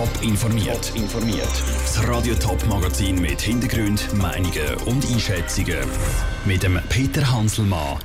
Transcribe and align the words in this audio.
Top 0.00 0.22
informiert. 0.22 0.92
informiert. 0.96 1.62
Das 1.82 2.08
Radio 2.08 2.34
Top 2.34 2.66
Magazin 2.66 3.20
mit 3.20 3.38
Hintergrund, 3.38 4.10
Meinungen 4.14 4.74
und 4.86 5.04
Einschätzungen 5.04 5.76
mit 6.46 6.62
dem 6.62 6.80
Peter 6.88 7.30
Hanselmann. 7.30 7.98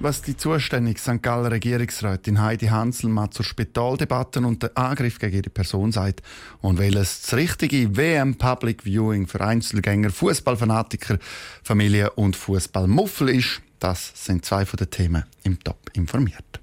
Was 0.00 0.22
die 0.22 0.34
zuständige 0.34 0.98
St. 0.98 1.22
Galler 1.22 1.50
Regierungsrätin 1.50 2.40
Heidi 2.40 2.68
Hanselmann 2.68 3.32
zur 3.32 3.44
Spitaldebatten 3.44 4.46
und 4.46 4.62
den 4.62 4.74
Angriff 4.78 5.18
gegen 5.18 5.36
ihre 5.36 5.50
Person 5.50 5.92
sagt 5.92 6.22
und 6.62 6.78
welches 6.78 7.20
das 7.20 7.34
richtige 7.34 7.98
WM 7.98 8.36
Public 8.36 8.84
Viewing 8.84 9.26
für 9.26 9.42
Einzelgänger, 9.42 10.08
Fußballfanatiker, 10.08 11.18
Familie 11.62 12.12
und 12.12 12.34
Fußballmuffel 12.34 13.28
ist, 13.28 13.60
das 13.78 14.10
sind 14.14 14.46
zwei 14.46 14.64
von 14.64 14.78
den 14.78 14.88
Themen 14.88 15.24
im 15.42 15.62
Top 15.62 15.90
informiert. 15.92 16.61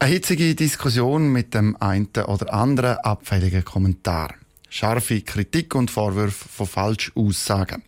Eine 0.00 0.12
hitzige 0.12 0.54
Diskussion 0.54 1.32
mit 1.32 1.54
dem 1.54 1.76
einen 1.80 2.08
oder 2.26 2.52
anderen 2.52 2.98
abfälligen 2.98 3.64
Kommentar. 3.64 4.34
Scharfe 4.68 5.22
Kritik 5.22 5.74
und 5.74 5.90
Vorwürfe 5.90 6.48
von 6.48 6.66
Falschaussagen. 6.66 7.82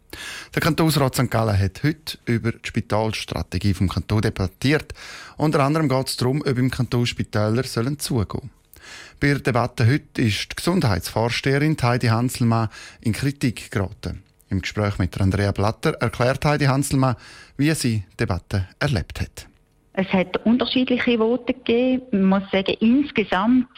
Der 0.55 0.63
Kantonsrat 0.63 1.16
St. 1.16 1.30
Gallen 1.30 1.59
hat 1.59 1.83
heute 1.83 2.19
über 2.25 2.53
die 2.53 2.66
Spitalstrategie 2.69 3.75
vom 3.75 3.89
Kanton 3.89 4.23
debattiert. 4.23 4.95
Unter 5.37 5.61
anderem 5.61 5.89
geht 5.89 6.09
es 6.09 6.16
darum, 6.16 6.43
ob 6.43 6.57
im 6.57 6.71
Kanton 6.71 7.07
Spitäler 7.07 7.65
sollen 7.65 7.99
zugehen. 7.99 8.51
Bei 9.19 9.29
der 9.29 9.41
Debatte 9.41 9.87
heute 9.87 10.23
ist 10.23 10.52
die 10.52 10.57
Gesundheitsvorsteherin 10.57 11.77
Heidi 11.83 12.07
Hanselmann 12.07 12.69
in 13.01 13.13
Kritik 13.13 13.71
geraten. 13.73 14.23
Im 14.49 14.63
Gespräch 14.63 14.99
mit 14.99 15.21
Andrea 15.21 15.51
Blatter 15.51 15.95
erklärt 15.95 16.45
Heidi 16.45 16.66
Hanselmann, 16.66 17.16
wie 17.57 17.75
sie 17.75 18.05
die 18.13 18.16
Debatte 18.21 18.69
erlebt 18.79 19.21
hat. 19.21 19.49
Es 19.97 20.13
hat 20.13 20.45
unterschiedliche 20.45 21.19
Voten 21.19 21.47
gegeben. 21.47 22.03
Ich 22.13 22.19
muss 22.19 22.51
sagen, 22.53 22.77
insgesamt 22.81 23.69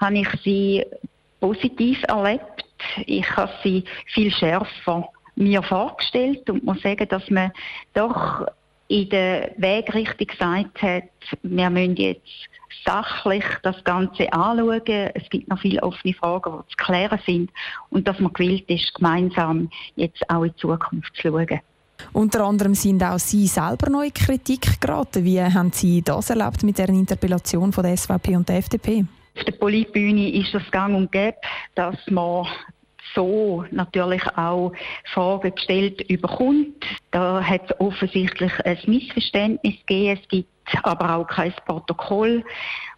habe 0.00 0.18
ich 0.18 0.28
sie 0.42 0.84
positiv 1.40 2.02
erlebt. 2.04 2.64
Ich 3.04 3.36
habe 3.36 3.52
sie 3.62 3.84
viel 4.06 4.30
schärfer 4.30 5.08
mir 5.36 5.62
vorgestellt 5.62 6.48
und 6.48 6.64
muss 6.64 6.80
sagen, 6.80 7.06
dass 7.08 7.28
man 7.30 7.52
doch 7.94 8.46
in 8.88 9.08
der 9.10 9.52
Wegrichtung 9.58 10.26
gesagt 10.26 10.82
hat, 10.82 11.04
wir 11.42 11.70
müssen 11.70 11.96
jetzt 11.96 12.48
sachlich 12.84 13.44
das 13.62 13.82
Ganze 13.84 14.32
anschauen. 14.32 14.82
Es 14.86 15.28
gibt 15.30 15.48
noch 15.48 15.60
viele 15.60 15.82
offene 15.82 16.14
Fragen, 16.14 16.62
die 16.62 16.70
zu 16.70 16.76
klären 16.76 17.20
sind 17.26 17.50
und 17.90 18.08
dass 18.08 18.18
man 18.20 18.32
gewillt 18.32 18.68
ist, 18.68 18.94
gemeinsam 18.94 19.70
jetzt 19.96 20.22
auch 20.30 20.44
in 20.44 20.52
die 20.52 20.56
Zukunft 20.56 21.14
zu 21.16 21.22
schauen. 21.22 21.60
Unter 22.12 22.44
anderem 22.44 22.74
sind 22.74 23.02
auch 23.02 23.18
Sie 23.18 23.46
selber 23.46 23.88
neu 23.90 24.10
Kritik 24.12 24.80
geraten. 24.80 25.24
Wie 25.24 25.40
haben 25.40 25.72
Sie 25.72 26.02
das 26.02 26.30
erlebt 26.30 26.62
mit 26.62 26.78
der 26.78 26.88
Interpellation 26.88 27.72
von 27.72 27.84
der 27.84 27.96
SVP 27.96 28.36
und 28.36 28.48
der 28.48 28.56
FDP? 28.56 29.04
Auf 29.36 29.44
der 29.44 29.52
Politbühne 29.52 30.30
ist 30.32 30.52
das 30.52 30.70
gang 30.70 30.94
und 30.94 31.10
gäbe, 31.10 31.38
dass 31.74 31.96
man 32.10 32.46
so 33.14 33.64
natürlich 33.70 34.22
auch 34.36 34.72
Fragen 35.12 35.54
gestellt 35.54 36.02
überkommt. 36.10 36.84
Da 37.10 37.42
hat 37.42 37.62
es 37.70 37.80
offensichtlich 37.80 38.52
ein 38.64 38.78
Missverständnis 38.86 39.74
gegeben. 39.86 40.18
Es 40.20 40.28
gibt 40.28 40.48
aber 40.82 41.16
auch 41.16 41.26
kein 41.26 41.52
Protokoll. 41.66 42.44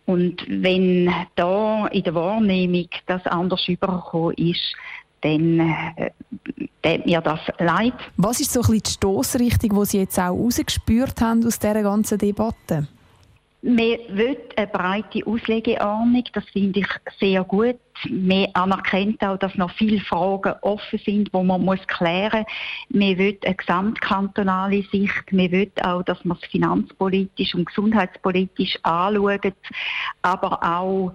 Und 0.06 0.44
wenn 0.48 1.12
da 1.36 1.86
in 1.88 2.02
der 2.02 2.14
Wahrnehmung 2.14 2.88
das 3.06 3.24
anders 3.26 3.66
übergekommen 3.68 4.34
ist, 4.36 4.74
dann 5.24 5.60
äh, 5.96 6.10
tut 6.82 7.06
mir 7.06 7.20
das 7.20 7.40
leid. 7.58 7.94
Was 8.16 8.40
ist 8.40 8.52
so 8.52 8.60
ein 8.60 8.66
bisschen 8.66 8.82
die 8.82 8.90
Stossrichtung, 8.90 9.80
die 9.80 9.86
Sie 9.86 9.98
jetzt 9.98 10.18
auch 10.18 10.30
rausgespürt 10.30 11.20
haben 11.20 11.44
aus 11.46 11.58
dieser 11.58 11.82
ganzen 11.82 12.18
Debatte? 12.18 12.86
Man 13.66 13.96
will 14.10 14.36
eine 14.56 14.66
breite 14.66 15.26
Auslegeordnung, 15.26 16.24
das 16.34 16.44
finde 16.52 16.80
ich 16.80 16.86
sehr 17.18 17.42
gut. 17.44 17.78
Man 18.10 18.48
anerkennt 18.52 19.22
auch, 19.24 19.38
dass 19.38 19.54
noch 19.54 19.70
viele 19.70 20.00
Fragen 20.00 20.52
offen 20.60 20.98
sind, 20.98 21.30
die 21.34 21.42
man 21.42 21.64
muss 21.64 21.78
klären 21.86 22.44
muss. 22.90 23.00
Man 23.00 23.16
will 23.16 23.38
eine 23.42 23.54
gesamtkantonale 23.54 24.82
Sicht. 24.92 25.32
Man 25.32 25.50
will 25.50 25.70
auch, 25.82 26.02
dass 26.02 26.22
man 26.26 26.36
es 26.42 26.46
finanzpolitisch 26.50 27.54
und 27.54 27.64
gesundheitspolitisch 27.64 28.78
anschaut, 28.82 29.54
aber 30.20 30.62
auch 30.62 31.14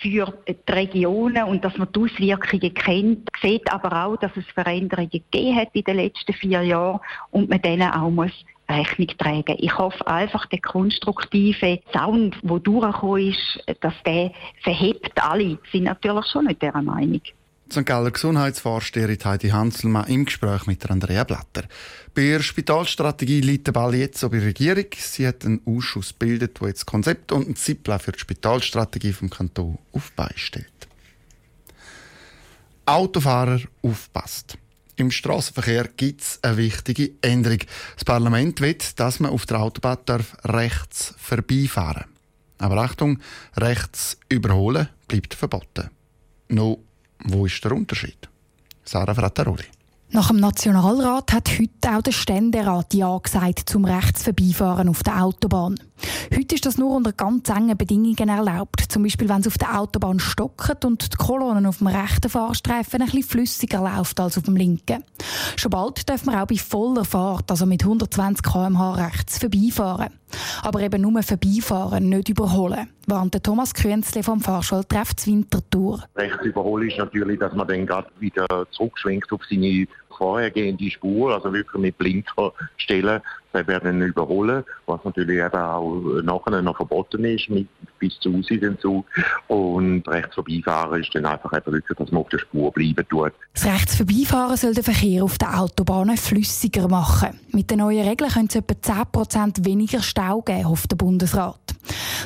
für 0.00 0.32
die 0.46 0.72
Regionen 0.72 1.44
und 1.44 1.64
dass 1.64 1.76
man 1.76 1.88
die 1.92 2.00
Auswirkungen 2.00 2.74
kennt, 2.74 3.28
sieht 3.42 3.70
aber 3.72 4.04
auch, 4.04 4.16
dass 4.16 4.36
es 4.36 4.46
Veränderungen 4.54 5.10
gegeben 5.10 5.56
hat 5.56 5.68
in 5.72 5.82
den 5.82 5.96
letzten 5.96 6.32
vier 6.32 6.62
Jahren 6.62 7.00
und 7.30 7.48
man 7.48 7.60
denen 7.62 7.90
auch 7.90 8.10
muss 8.10 8.32
Rechnung 8.70 9.08
tragen. 9.18 9.56
Ich 9.58 9.76
hoffe 9.76 10.06
einfach, 10.06 10.46
der 10.46 10.60
konstruktive 10.60 11.80
Sound, 11.92 12.36
der 12.42 12.58
durchgekommen 12.58 13.28
ist, 13.28 13.64
dass 13.80 13.94
der 14.04 14.32
verhebt 14.62 15.12
alle. 15.22 15.58
sind 15.72 15.84
natürlich 15.84 16.26
schon 16.26 16.46
nicht 16.46 16.62
dieser 16.62 16.82
Meinung. 16.82 17.22
St. 17.70 17.84
Galler 17.84 18.10
Gesundheitsvorsteherin 18.10 19.18
Heidi 19.24 19.50
Hanselmann 19.50 20.06
im 20.06 20.24
Gespräch 20.24 20.66
mit 20.66 20.90
Andrea 20.90 21.24
Blatter. 21.24 21.68
Bei 22.14 22.22
der 22.22 22.40
Spitalstrategie 22.40 23.42
liegt 23.42 23.66
der 23.66 23.72
Ball 23.72 23.94
jetzt 23.94 24.22
bei 24.22 24.28
der 24.28 24.46
Regierung. 24.46 24.86
Sie 24.96 25.26
hat 25.26 25.44
einen 25.44 25.60
Ausschuss 25.66 26.14
gebildet, 26.18 26.60
der 26.60 26.68
jetzt 26.68 26.86
Konzept 26.86 27.30
und 27.30 27.44
einen 27.44 27.56
Zeitplan 27.56 28.00
für 28.00 28.12
die 28.12 28.20
Spitalstrategie 28.20 29.12
vom 29.12 29.28
Kanton 29.28 29.78
auf 29.92 30.12
stellt. 30.36 30.88
Autofahrer 32.86 33.60
aufpasst. 33.82 34.56
Im 34.96 35.10
Straßenverkehr 35.10 35.90
gibt 35.94 36.22
es 36.22 36.38
eine 36.42 36.56
wichtige 36.56 37.10
Änderung. 37.20 37.60
Das 37.94 38.04
Parlament 38.04 38.62
will, 38.62 38.78
dass 38.96 39.20
man 39.20 39.30
auf 39.30 39.44
der 39.44 39.60
Autobahn 39.60 39.98
darf 40.06 40.36
rechts 40.42 41.14
vorbeifahren 41.18 42.06
Aber 42.56 42.78
Achtung, 42.78 43.18
rechts 43.58 44.16
überholen 44.30 44.88
bleibt 45.06 45.34
verboten. 45.34 45.90
No 46.48 46.82
wo 47.24 47.46
ist 47.46 47.62
der 47.64 47.72
Unterschied? 47.72 48.28
Sarah 48.84 49.14
Frattaroli. 49.14 49.64
Nach 50.10 50.28
dem 50.28 50.38
Nationalrat 50.38 51.32
hat 51.32 51.50
heute 51.58 51.96
auch 51.96 52.02
der 52.02 52.12
Ständerat 52.12 52.94
Ja 52.94 53.18
gesagt 53.18 53.68
zum 53.68 53.84
Rechtsvorbeifahren 53.84 54.88
auf 54.88 55.02
der 55.02 55.22
Autobahn. 55.22 55.78
Heute 56.34 56.54
ist 56.54 56.66
das 56.66 56.78
nur 56.78 56.94
unter 56.94 57.12
ganz 57.12 57.48
engen 57.48 57.76
Bedingungen 57.76 58.28
erlaubt. 58.28 58.80
Zum 58.88 59.02
Beispiel, 59.02 59.28
wenn 59.28 59.40
es 59.40 59.46
auf 59.46 59.58
der 59.58 59.78
Autobahn 59.78 60.20
stockt 60.20 60.84
und 60.84 61.12
die 61.12 61.16
Kolonnen 61.16 61.66
auf 61.66 61.78
dem 61.78 61.88
rechten 61.88 62.28
Fahrstreifen 62.28 63.00
ein 63.00 63.06
bisschen 63.06 63.22
flüssiger 63.22 63.80
läuft 63.80 64.20
als 64.20 64.38
auf 64.38 64.44
dem 64.44 64.56
linken. 64.56 65.04
Schon 65.56 65.70
bald 65.70 66.08
dürfen 66.08 66.32
wir 66.32 66.42
auch 66.42 66.46
bei 66.46 66.56
voller 66.56 67.04
Fahrt, 67.04 67.50
also 67.50 67.66
mit 67.66 67.82
120 67.82 68.42
km/h 68.42 68.94
rechts, 68.94 69.38
vorbeifahren. 69.38 70.10
Aber 70.62 70.80
eben 70.80 71.00
nur 71.00 71.22
vorbeifahren, 71.22 72.08
nicht 72.08 72.28
überholen, 72.28 72.88
warnte 73.06 73.40
Thomas 73.40 73.72
Künzle 73.72 74.22
vom 74.22 74.40
Fahrschultreff 74.40 75.12
Winterthur. 75.24 76.04
Rechts 76.16 76.44
überholen 76.44 76.88
ist 76.88 76.98
natürlich, 76.98 77.38
dass 77.38 77.54
man 77.54 77.66
dann 77.66 77.86
gerade 77.86 78.08
wieder 78.18 78.46
zurückschwenkt 78.72 79.32
auf 79.32 79.40
seine 79.48 79.86
vorhergehende 80.18 80.90
Spur, 80.90 81.34
also 81.34 81.52
wirklich 81.52 81.80
mit 81.80 81.96
Blinker 81.96 82.52
stellen, 82.76 83.22
dann 83.52 83.66
werden 83.66 84.02
überholen, 84.02 84.64
was 84.86 85.00
natürlich 85.04 85.38
eben 85.38 85.56
auch 85.56 86.20
nachher 86.22 86.62
noch 86.62 86.76
verboten 86.76 87.24
ist, 87.24 87.48
mit, 87.48 87.68
bis 87.98 88.18
zu 88.20 88.34
Aussiedenzug. 88.34 89.06
Und 89.46 90.06
rechts 90.06 90.34
vorbeifahren 90.34 91.00
ist 91.00 91.14
dann 91.14 91.24
einfach 91.24 91.52
eben 91.56 91.72
wirklich, 91.72 91.96
dass 91.96 92.10
man 92.10 92.22
auf 92.22 92.28
der 92.28 92.38
Spur 92.38 92.70
bleiben 92.72 93.06
tut. 93.08 93.32
Das 93.54 93.64
rechts 93.64 93.96
vorbeifahren 93.96 94.56
soll 94.56 94.74
den 94.74 94.84
Verkehr 94.84 95.24
auf 95.24 95.38
den 95.38 95.48
Autobahnen 95.48 96.16
flüssiger 96.16 96.88
machen. 96.88 97.40
Mit 97.52 97.70
den 97.70 97.78
neuen 97.78 98.06
Regeln 98.06 98.30
können 98.30 98.48
es 98.48 98.56
etwa 98.56 98.74
10% 98.74 99.64
weniger 99.64 100.02
Stau 100.02 100.42
geben, 100.42 100.68
hofft 100.68 100.90
der 100.90 100.96
Bundesrat. 100.96 101.60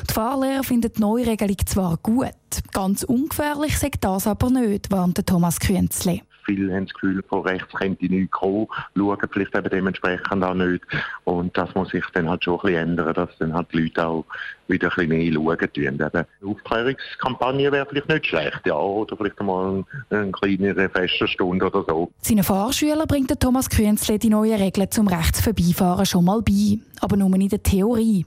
Die 0.09 0.13
Fahrlehrer 0.13 0.63
finden 0.63 0.91
die 0.95 1.01
neue 1.01 1.25
Regelung 1.25 1.57
zwar 1.65 1.97
gut, 1.97 2.33
ganz 2.73 3.03
ungefährlich 3.03 3.77
sagt 3.77 4.03
das 4.03 4.27
aber 4.27 4.49
nicht, 4.49 4.91
warnte 4.91 5.23
Thomas 5.23 5.59
Künzli. 5.59 6.21
Viele 6.45 6.73
haben 6.73 6.85
das 6.85 6.93
Gefühl, 6.93 7.23
von 7.27 7.41
rechts 7.41 7.73
könnte 7.73 8.05
nichts 8.05 8.31
kommen, 8.31 8.67
schauen 8.95 9.17
vielleicht 9.31 9.55
eben 9.55 9.69
dementsprechend 9.69 10.43
auch 10.43 10.53
nicht. 10.53 10.83
Und 11.23 11.55
das 11.57 11.73
muss 11.75 11.89
sich 11.89 12.05
dann 12.13 12.29
halt 12.29 12.43
schon 12.43 12.59
ein 12.59 12.61
bisschen 12.61 12.89
ändern, 12.89 13.13
dass 13.13 13.37
dann 13.39 13.53
halt 13.53 13.67
die 13.73 13.83
Leute 13.83 14.05
auch 14.05 14.25
wieder 14.67 14.89
ein 14.89 15.07
bisschen 15.07 15.09
mehr 15.09 15.33
schauen 15.33 15.73
tun. 15.73 16.01
Eine 16.13 16.27
Aufklärungskampagne 16.45 17.71
wäre 17.71 17.85
vielleicht 17.85 18.09
nicht 18.09 18.25
schlecht, 18.27 18.61
ja, 18.65 18.75
oder 18.75 19.15
vielleicht 19.17 19.41
mal 19.41 19.83
eine, 20.09 20.19
eine 20.21 20.31
kleinere 20.31 20.89
Festerstunde 20.89 21.65
oder 21.65 21.83
so. 21.87 22.11
Seinen 22.21 22.43
Fahrschüler 22.43 23.05
bringt 23.05 23.39
Thomas 23.39 23.69
Künzle 23.69 24.19
die 24.19 24.29
neuen 24.29 24.61
Regeln 24.61 24.89
zum 24.91 25.07
Rechtsvorbeifahren 25.07 26.05
schon 26.05 26.25
mal 26.25 26.41
bei, 26.41 26.79
aber 27.01 27.17
nur 27.17 27.33
in 27.35 27.49
der 27.49 27.63
Theorie. 27.63 28.25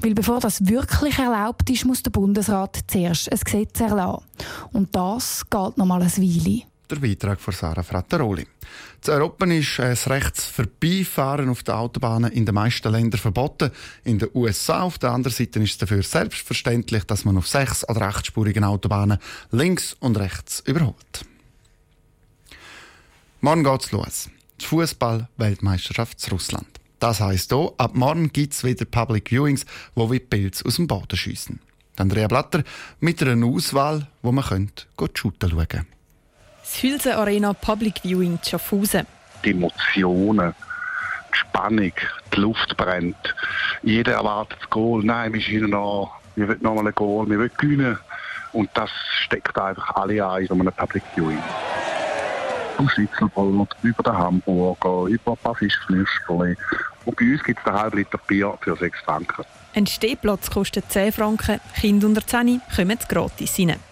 Weil 0.00 0.14
bevor 0.14 0.40
das 0.40 0.66
wirklich 0.68 1.18
erlaubt 1.18 1.68
ist, 1.70 1.84
muss 1.84 2.02
der 2.02 2.10
Bundesrat 2.10 2.80
zuerst 2.86 3.30
ein 3.30 3.38
Gesetz 3.38 3.80
erlassen. 3.80 4.24
Und 4.72 4.94
das 4.94 5.48
geht 5.48 5.78
noch 5.78 5.86
mal 5.86 6.02
ein 6.02 6.16
Weile 6.16 6.71
der 6.92 7.00
Beitrag 7.00 7.40
von 7.40 7.54
Sarah 7.54 7.82
Frattaroli. 7.82 8.46
Zu 9.00 9.12
Europa 9.12 9.46
ist 9.46 9.78
das 9.78 10.08
Rechtsvorbeifahren 10.08 11.48
auf 11.48 11.62
den 11.62 11.74
Autobahnen 11.74 12.30
in 12.30 12.46
den 12.46 12.54
meisten 12.54 12.92
Ländern 12.92 13.18
verboten. 13.18 13.70
In 14.04 14.18
den 14.18 14.28
USA 14.34 14.82
auf 14.82 14.98
der 14.98 15.10
anderen 15.10 15.34
Seite 15.34 15.60
ist 15.60 15.72
es 15.72 15.78
dafür 15.78 16.02
selbstverständlich, 16.02 17.04
dass 17.04 17.24
man 17.24 17.36
auf 17.36 17.48
sechs- 17.48 17.88
oder 17.88 18.02
achtspurigen 18.02 18.64
Autobahnen 18.64 19.18
links 19.50 19.96
und 19.98 20.18
rechts 20.18 20.60
überholt. 20.60 21.24
Morgen 23.40 23.64
geht's 23.64 23.90
los. 23.90 24.30
Die 24.60 24.66
Fußball-Weltmeisterschaft 24.66 26.30
Russland. 26.30 26.68
Das 27.00 27.20
heisst 27.20 27.52
hier, 27.52 27.72
ab 27.78 27.96
morgen 27.96 28.30
gibt 28.32 28.52
es 28.52 28.62
wieder 28.62 28.84
Public 28.84 29.32
Viewings, 29.32 29.66
wo 29.96 30.08
wir 30.12 30.20
Pilze 30.20 30.64
aus 30.64 30.76
dem 30.76 30.86
Boden 30.86 31.16
schiessen. 31.16 31.58
Andrea 31.96 32.28
Blatter 32.28 32.62
mit 33.00 33.20
einer 33.22 33.46
Auswahl, 33.46 34.06
wo 34.22 34.30
man 34.30 34.44
könnte 34.44 34.84
shooten 35.14 35.50
schauen 35.50 35.68
könnte. 35.68 35.86
Das 36.72 36.82
Hülse 36.82 37.18
Arena 37.18 37.52
Public 37.52 38.00
Viewing 38.02 38.38
Schaffhausen. 38.42 39.06
Die 39.44 39.50
Emotionen, 39.50 40.54
die 41.30 41.38
Spannung, 41.38 41.92
die 42.34 42.40
Luft 42.40 42.74
brennt. 42.78 43.34
Jeder 43.82 44.14
erwartet 44.14 44.56
das 44.58 44.70
Goal. 44.70 45.04
Nein, 45.04 45.34
wir 45.34 45.40
schießen 45.42 45.68
noch, 45.68 46.18
wir 46.34 46.48
wollen 46.48 46.62
nochmal 46.62 46.86
ein 46.86 46.94
Goal, 46.94 47.28
wir 47.28 47.38
wollen 47.38 47.50
gewinnen. 47.58 47.98
Und 48.54 48.70
das 48.72 48.88
steckt 49.22 49.56
einfach 49.58 49.96
alle 49.96 50.24
an 50.24 50.40
in 50.40 50.46
so 50.48 50.54
einem 50.54 50.72
Public 50.72 51.02
Viewing. 51.14 51.42
Vom 52.78 52.88
Schnitzelbrot, 52.88 53.76
über 53.82 54.02
den 54.02 54.16
Hamburger, 54.16 55.04
über 55.08 55.32
ein 55.32 55.38
paar 55.42 55.54
Fischflüsterli. 55.54 56.56
Und 57.04 57.16
bei 57.16 57.32
uns 57.32 57.44
gibt 57.44 57.60
es 57.60 57.66
einen 57.66 57.78
halben 57.78 57.98
Liter 57.98 58.18
Bier 58.26 58.56
für 58.62 58.76
6 58.76 58.98
Franken. 59.00 59.44
Ein 59.74 59.86
Stehplatz 59.86 60.50
kostet 60.50 60.90
10 60.90 61.12
Franken, 61.12 61.60
Kinder 61.78 62.06
unter 62.06 62.26
10 62.26 62.62
kommen 62.74 62.98
gratis 63.08 63.58
rein. 63.58 63.91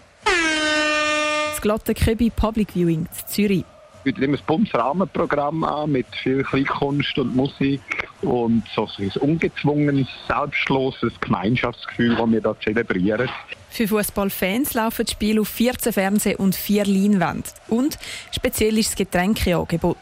Das 1.60 1.64
glatte 1.64 1.92
Köbi 1.92 2.30
Public 2.30 2.72
Viewing 2.72 3.00
in 3.00 3.08
Zürich. 3.26 3.64
Wir 4.02 4.14
bieten 4.14 4.22
immer 4.22 4.38
ein 4.38 4.44
buntes 4.46 4.72
Rahmenprogramm 4.72 5.62
an 5.62 5.92
mit 5.92 6.06
viel 6.22 6.42
Kleinkunst 6.42 7.18
und 7.18 7.36
Musik 7.36 7.82
und 8.22 8.62
so 8.74 8.88
ein 8.96 9.10
ungezwungenes, 9.20 10.08
selbstloses 10.26 11.12
Gemeinschaftsgefühl, 11.20 12.16
das 12.16 12.30
wir 12.30 12.40
hier 12.40 12.56
zelebrieren. 12.64 13.28
Für 13.68 13.86
Fußballfans 13.86 14.72
laufen 14.72 15.04
die 15.04 15.12
Spiele 15.12 15.42
auf 15.42 15.48
14 15.48 15.92
Fernseh- 15.92 16.36
und 16.36 16.54
4 16.54 16.86
Leinwände. 16.86 17.50
Und 17.68 17.98
speziell 18.32 18.78
ist 18.78 18.92
das 18.92 18.96
Getränkeangebot. 18.96 19.98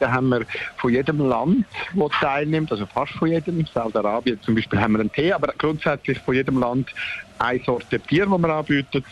Da 0.00 0.10
haben 0.10 0.30
wir 0.30 0.46
von 0.78 0.90
jedem 0.90 1.18
Land, 1.28 1.66
das 1.94 2.12
teilnimmt, 2.18 2.72
also 2.72 2.86
fast 2.86 3.12
von 3.12 3.28
jedem, 3.28 3.66
Saudi-Arabien 3.66 4.40
zum 4.40 4.54
Beispiel, 4.54 4.80
haben 4.80 4.94
wir 4.94 5.00
einen 5.00 5.12
Tee, 5.12 5.34
aber 5.34 5.52
grundsätzlich 5.58 6.18
von 6.20 6.34
jedem 6.34 6.60
Land 6.60 6.88
eine 7.38 7.62
Sorte 7.62 7.98
Bier, 7.98 8.24
die 8.24 8.38
wir 8.38 8.48
anbieten. 8.48 9.04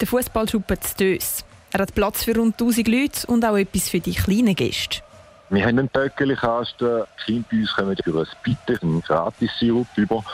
Der 0.00 0.06
Fußballschuppen 0.06 0.80
zu 0.80 0.96
Dös. 0.96 1.44
Er 1.72 1.80
hat 1.80 1.94
Platz 1.94 2.24
für 2.24 2.36
rund 2.36 2.54
1000 2.54 2.88
Leute 2.88 3.26
und 3.26 3.44
auch 3.44 3.56
etwas 3.56 3.88
für 3.88 4.00
die 4.00 4.14
kleinen 4.14 4.54
Gäste. 4.54 5.02
Wir 5.50 5.62
haben 5.66 5.78
einen 5.78 5.88
Böckeli-Kasten. 5.88 7.02
Die 7.28 7.32
Kinder 7.32 7.46
bei 7.50 7.56
uns 7.58 7.74
kommen 7.74 7.96
für 8.02 8.20
ein 8.20 8.26
Bitte, 8.42 8.82
einen 8.82 9.00
Gratis-Sirup 9.02 9.86
über. 9.96 10.24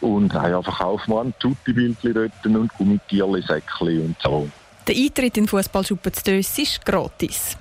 Und 0.00 0.34
haben 0.34 0.64
mal 1.06 1.24
ein 1.24 1.34
Tutti-Bildchen 1.38 2.14
dort 2.14 2.32
und 2.44 2.72
Gummitierli, 2.74 3.42
Säckchen 3.42 4.06
und 4.06 4.16
so. 4.22 4.48
Der 4.86 4.94
Eintritt 4.94 5.36
in 5.36 5.44
den 5.44 5.48
Fußballschuppen 5.48 6.12
zu 6.12 6.24
Dös 6.24 6.58
ist 6.58 6.84
gratis. 6.84 7.56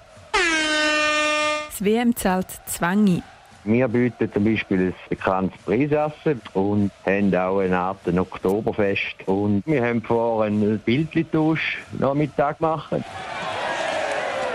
Das 1.69 1.83
WM-Zelt 1.83 2.47
Zwängi. 2.65 3.21
Wir 3.67 3.87
bieten 3.87 4.31
zum 4.31 4.43
Beispiel 4.43 4.79
ein 4.79 4.93
bekanntes 5.09 5.59
Preisessen 5.63 6.39
und 6.53 6.91
haben 7.03 7.35
auch 7.35 7.59
eine 7.59 7.77
Art 7.77 7.97
ein 8.07 8.19
Oktoberfest. 8.19 9.15
Und 9.25 9.63
wir 9.65 9.83
haben 9.83 10.03
vor 10.03 10.43
einen 10.43 10.77
Bildtausch 10.79 11.79
Nachmittag 11.97 12.59
gemacht. 12.59 12.91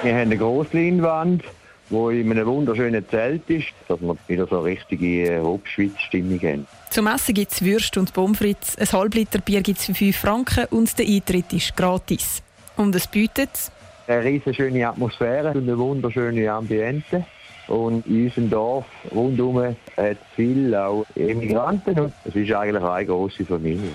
Wir 0.03 0.13
haben 0.13 0.21
eine 0.21 0.37
grosse 0.37 0.77
Leinwand, 0.77 1.43
die 1.91 2.21
in 2.21 2.31
einem 2.31 2.47
wunderschönen 2.47 3.05
Zelt 3.09 3.51
ist, 3.51 3.73
dass 3.89 4.01
wir 4.01 4.17
wieder 4.29 4.47
so 4.47 4.59
eine 4.59 4.67
richtige 4.67 5.41
Hauptschweiz-Stimmung 5.43 6.39
haben. 6.39 6.67
Zum 6.91 7.09
Essen 7.09 7.35
gibt 7.35 7.51
es 7.51 7.65
Würst 7.65 7.97
und 7.97 8.13
Pommes 8.13 8.77
ein 8.79 8.93
Halbliter 8.93 9.41
Bier 9.41 9.61
gibt 9.61 9.81
es 9.81 9.87
für 9.87 9.95
5 9.95 10.17
Franken 10.17 10.67
und 10.71 10.97
der 10.97 11.07
Eintritt 11.07 11.53
ist 11.53 11.77
gratis. 11.77 12.45
Und 12.77 12.95
es 12.95 13.09
bietet 13.09 13.51
eine 14.07 14.25
riesige 14.25 14.55
schöne 14.55 14.89
Atmosphäre 14.89 15.51
und 15.51 15.69
eine 15.69 15.77
wunderschöne 15.77 16.51
Ambiente. 16.51 17.27
Und 17.71 18.05
in 18.07 18.25
unserem 18.27 18.51
Dorf 18.51 18.85
rundherum 19.15 19.63
hat 19.63 19.77
es 19.97 20.17
viele 20.35 20.85
auch 20.85 21.07
Emigranten 21.15 21.99
und 21.99 22.13
es 22.25 22.35
ist 22.35 22.53
eigentlich 22.53 22.83
eine 22.83 23.07
große 23.07 23.45
Familie. 23.47 23.93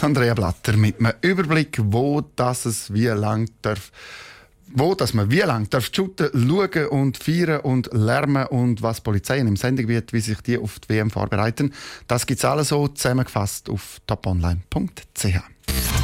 Andrea 0.00 0.34
Blatter 0.34 0.76
mit 0.76 1.00
einem 1.00 1.12
Überblick, 1.22 1.80
wo 1.82 2.22
das 2.36 2.66
es 2.66 2.92
wie 2.92 3.06
lang 3.06 3.48
darf 3.62 3.90
wo 4.76 4.94
dass 4.94 5.14
man 5.14 5.30
wie 5.30 5.40
lange 5.40 5.68
darf 5.68 5.90
shooten, 5.92 6.30
schauen 6.32 6.86
und 6.88 7.16
feiern 7.18 7.60
und 7.60 7.90
lärmen 7.92 8.46
und 8.46 8.82
was 8.82 9.00
Polizeien 9.00 9.46
im 9.46 9.56
Sendegebiet, 9.56 10.12
wie 10.12 10.20
sich 10.20 10.40
die 10.40 10.58
auf 10.58 10.78
die 10.80 10.88
WM 10.88 11.10
vorbereiten. 11.10 11.72
Das 12.08 12.26
gibt 12.26 12.38
es 12.38 12.44
alles 12.44 12.68
so 12.68 12.88
zusammengefasst 12.88 13.70
auf 13.70 14.00
toponline.ch. 14.06 16.03